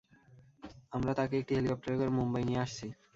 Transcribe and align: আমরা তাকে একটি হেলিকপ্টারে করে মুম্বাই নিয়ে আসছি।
আমরা 0.91 1.11
তাকে 1.19 1.35
একটি 1.37 1.53
হেলিকপ্টারে 1.55 1.95
করে 1.99 2.11
মুম্বাই 2.17 2.43
নিয়ে 2.47 2.63
আসছি। 2.65 2.87